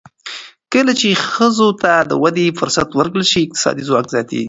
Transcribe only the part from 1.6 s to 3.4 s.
ته د ودې فرصت ورکړل شي،